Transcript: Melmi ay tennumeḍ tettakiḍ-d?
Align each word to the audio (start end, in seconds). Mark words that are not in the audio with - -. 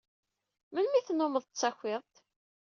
Melmi 0.71 0.95
ay 0.97 1.03
tennumeḍ 1.05 1.43
tettakiḍ-d? 1.45 2.13